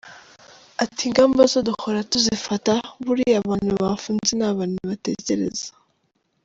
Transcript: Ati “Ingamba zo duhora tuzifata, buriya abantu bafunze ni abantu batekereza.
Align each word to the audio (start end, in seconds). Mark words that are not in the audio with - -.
Ati 0.83 1.01
“Ingamba 1.09 1.41
zo 1.51 1.59
duhora 1.67 1.99
tuzifata, 2.11 2.73
buriya 3.05 3.35
abantu 3.41 3.71
bafunze 3.81 4.31
ni 4.35 4.45
abantu 4.51 4.77
batekereza. 4.89 5.67